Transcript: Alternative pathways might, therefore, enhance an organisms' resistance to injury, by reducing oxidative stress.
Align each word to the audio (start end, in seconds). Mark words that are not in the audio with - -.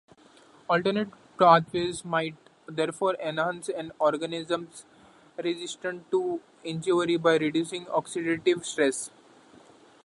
Alternative 0.67 1.13
pathways 1.37 2.03
might, 2.03 2.33
therefore, 2.65 3.13
enhance 3.21 3.69
an 3.69 3.91
organisms' 3.99 4.83
resistance 5.37 6.03
to 6.09 6.41
injury, 6.63 7.17
by 7.17 7.37
reducing 7.37 7.85
oxidative 7.85 8.65
stress. 8.65 9.11